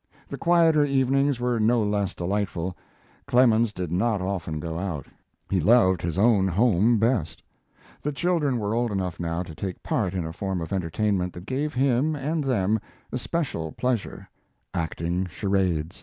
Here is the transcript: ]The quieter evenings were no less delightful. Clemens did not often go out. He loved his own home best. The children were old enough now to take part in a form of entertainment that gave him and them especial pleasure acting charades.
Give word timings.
]The 0.30 0.36
quieter 0.36 0.84
evenings 0.84 1.38
were 1.38 1.60
no 1.60 1.80
less 1.84 2.12
delightful. 2.12 2.76
Clemens 3.28 3.72
did 3.72 3.92
not 3.92 4.20
often 4.20 4.58
go 4.58 4.76
out. 4.80 5.06
He 5.48 5.60
loved 5.60 6.02
his 6.02 6.18
own 6.18 6.48
home 6.48 6.98
best. 6.98 7.40
The 8.02 8.10
children 8.10 8.58
were 8.58 8.74
old 8.74 8.90
enough 8.90 9.20
now 9.20 9.44
to 9.44 9.54
take 9.54 9.80
part 9.84 10.12
in 10.12 10.24
a 10.26 10.32
form 10.32 10.60
of 10.60 10.72
entertainment 10.72 11.34
that 11.34 11.46
gave 11.46 11.72
him 11.72 12.16
and 12.16 12.42
them 12.42 12.80
especial 13.12 13.70
pleasure 13.70 14.28
acting 14.74 15.26
charades. 15.26 16.02